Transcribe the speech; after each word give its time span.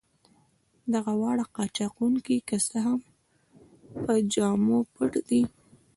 دغه 0.93 1.11
واړه 1.21 1.45
قاچاق 1.55 1.93
وړونکي 1.95 2.35
که 2.49 2.57
څه 2.69 2.77
هم 2.87 2.99
په 4.03 4.11
جامو 4.33 4.77
پټ 4.93 5.13
دي. 5.29 5.41